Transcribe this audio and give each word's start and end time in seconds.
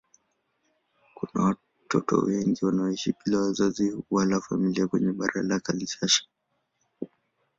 Kuna 1.15 1.43
watoto 1.43 2.17
wengi 2.17 2.65
wanaoishi 2.65 3.13
bila 3.25 3.39
wazazi 3.39 3.97
wala 4.11 4.41
familia 4.41 4.87
kwenye 4.87 5.13
barabara 5.13 5.47
za 5.47 5.59
Kinshasa. 5.59 6.23